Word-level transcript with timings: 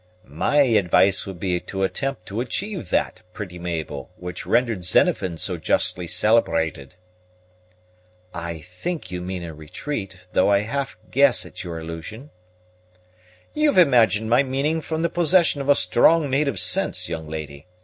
"My 0.25 0.61
advice 0.61 1.27
would 1.27 1.39
be 1.39 1.59
to 1.59 1.83
attempt 1.83 2.25
to 2.25 2.41
achieve 2.41 2.89
that, 2.89 3.21
pretty 3.33 3.59
Mabel, 3.59 4.09
which 4.17 4.47
rendered 4.47 4.83
Xenophon 4.83 5.37
so 5.37 5.57
justly 5.57 6.07
celebrated." 6.07 6.95
"I 8.33 8.61
think 8.61 9.11
you 9.11 9.21
mean 9.21 9.43
a 9.43 9.53
retreat, 9.53 10.17
though 10.33 10.49
I 10.49 10.61
half 10.61 10.97
guess 11.11 11.45
at 11.45 11.63
your 11.63 11.77
allusion." 11.77 12.31
"You've 13.53 13.77
imagined 13.77 14.27
my 14.27 14.41
meaning 14.41 14.81
from 14.81 15.03
the 15.03 15.09
possession 15.09 15.61
of 15.61 15.69
a 15.69 15.75
strong 15.75 16.31
native 16.31 16.59
sense, 16.59 17.07
young 17.07 17.27
lady. 17.27 17.67